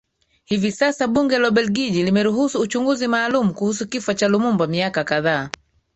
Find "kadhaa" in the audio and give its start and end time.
5.03-5.49